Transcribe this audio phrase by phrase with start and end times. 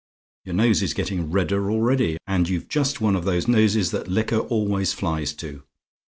[0.45, 4.39] Your nose is getting redder already: and you've just one of the noses that liquor
[4.39, 5.61] always flies to.